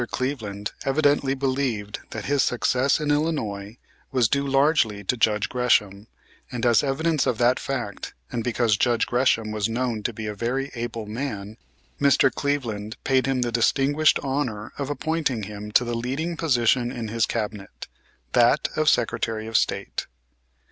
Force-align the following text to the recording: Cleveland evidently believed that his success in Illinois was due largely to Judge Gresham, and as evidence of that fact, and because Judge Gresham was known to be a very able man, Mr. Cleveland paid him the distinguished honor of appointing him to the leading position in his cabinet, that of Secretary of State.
Cleveland 0.09 0.71
evidently 0.83 1.35
believed 1.35 1.99
that 2.09 2.25
his 2.25 2.41
success 2.41 2.99
in 2.99 3.11
Illinois 3.11 3.77
was 4.11 4.27
due 4.27 4.47
largely 4.47 5.03
to 5.03 5.15
Judge 5.15 5.47
Gresham, 5.47 6.07
and 6.51 6.65
as 6.65 6.81
evidence 6.81 7.27
of 7.27 7.37
that 7.37 7.59
fact, 7.59 8.15
and 8.31 8.43
because 8.43 8.77
Judge 8.77 9.05
Gresham 9.05 9.51
was 9.51 9.69
known 9.69 10.01
to 10.01 10.11
be 10.11 10.25
a 10.25 10.33
very 10.33 10.71
able 10.73 11.05
man, 11.05 11.55
Mr. 12.01 12.33
Cleveland 12.33 12.97
paid 13.03 13.27
him 13.27 13.43
the 13.43 13.51
distinguished 13.51 14.17
honor 14.23 14.73
of 14.79 14.89
appointing 14.89 15.43
him 15.43 15.71
to 15.73 15.83
the 15.83 15.93
leading 15.93 16.35
position 16.35 16.91
in 16.91 17.09
his 17.09 17.27
cabinet, 17.27 17.87
that 18.33 18.69
of 18.75 18.89
Secretary 18.89 19.45
of 19.45 19.55
State. 19.55 20.07